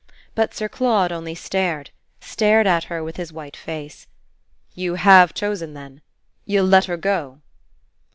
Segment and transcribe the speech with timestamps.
[0.33, 1.91] But Sir Claude only stared
[2.21, 4.07] stared at her with his white face.
[4.73, 6.01] "You HAVE chosen then?
[6.43, 7.37] You'll let her go?"